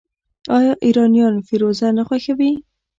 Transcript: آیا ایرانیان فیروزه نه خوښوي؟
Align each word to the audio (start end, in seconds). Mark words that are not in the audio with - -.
آیا 0.57 0.73
ایرانیان 0.85 1.35
فیروزه 1.47 1.87
نه 1.97 2.03
خوښوي؟ 2.07 2.51